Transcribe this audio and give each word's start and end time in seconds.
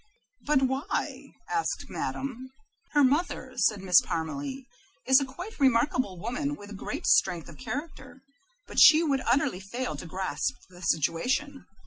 "But 0.47 0.63
why?" 0.63 1.35
asked 1.47 1.85
Madame. 1.91 2.49
"Her 2.93 3.03
mother," 3.03 3.53
said 3.57 3.81
Miss 3.83 4.01
Parmalee, 4.01 4.65
"is 5.05 5.19
a 5.19 5.25
quite 5.25 5.59
remarkable 5.59 6.17
woman, 6.19 6.55
with 6.55 6.75
great 6.75 7.05
strength 7.05 7.47
of 7.47 7.59
character, 7.59 8.23
but 8.65 8.79
she 8.79 9.03
would 9.03 9.21
utterly 9.31 9.59
fail 9.59 9.95
to 9.97 10.07
grasp 10.07 10.55
the 10.71 10.81
situation." 10.81 11.67